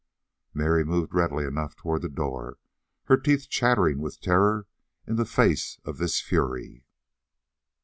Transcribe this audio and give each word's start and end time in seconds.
Mary 0.51 0.83
moved 0.83 1.13
readily 1.13 1.45
enough 1.45 1.75
toward 1.75 2.01
the 2.01 2.09
door, 2.09 2.57
her 3.03 3.17
teeth 3.17 3.47
chattering 3.47 3.99
with 3.99 4.19
terror 4.19 4.65
in 5.05 5.15
the 5.15 5.25
face 5.25 5.79
of 5.85 5.99
this 5.99 6.19
fury. 6.19 6.83